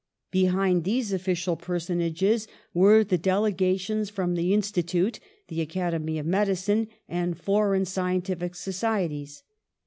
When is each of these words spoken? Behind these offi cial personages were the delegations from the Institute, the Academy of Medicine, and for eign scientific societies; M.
Behind 0.31 0.83
these 0.83 1.13
offi 1.13 1.35
cial 1.35 1.59
personages 1.61 2.47
were 2.73 3.03
the 3.03 3.19
delegations 3.19 4.09
from 4.09 4.33
the 4.33 4.51
Institute, 4.51 5.19
the 5.47 5.61
Academy 5.61 6.17
of 6.17 6.25
Medicine, 6.25 6.87
and 7.07 7.39
for 7.39 7.73
eign 7.77 7.85
scientific 7.85 8.55
societies; 8.55 9.43
M. 9.45 9.51